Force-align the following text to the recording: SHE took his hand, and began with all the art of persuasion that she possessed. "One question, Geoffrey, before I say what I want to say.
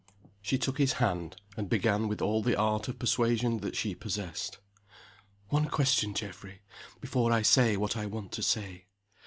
SHE 0.41 0.57
took 0.57 0.79
his 0.79 0.93
hand, 0.93 1.35
and 1.55 1.69
began 1.69 2.07
with 2.07 2.23
all 2.23 2.41
the 2.41 2.55
art 2.55 2.87
of 2.87 2.97
persuasion 2.97 3.59
that 3.59 3.75
she 3.75 3.93
possessed. 3.93 4.57
"One 5.49 5.65
question, 5.67 6.15
Geoffrey, 6.15 6.63
before 6.99 7.31
I 7.31 7.43
say 7.43 7.77
what 7.77 7.95
I 7.95 8.07
want 8.07 8.31
to 8.31 8.41
say. 8.41 8.87